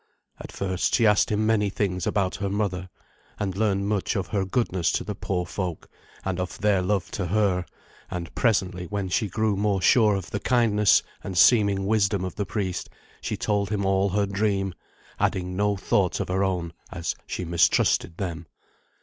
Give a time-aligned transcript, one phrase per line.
[0.39, 2.89] At first she asked him many things about her mother,
[3.39, 5.87] and learned much of her goodness to the poor folk,
[6.25, 7.65] and of their love to her;
[8.09, 12.47] and presently, when she grew more sure of the kindness and seeming wisdom of the
[12.47, 12.89] priest,
[13.21, 14.73] she told him all her dream,
[15.19, 18.47] adding no thoughts of her own, as she mistrusted them.